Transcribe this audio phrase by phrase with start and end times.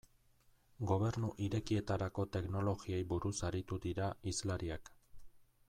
[0.91, 4.93] Gobernu Irekietarako teknologiei buruz aritu dira hizlariak.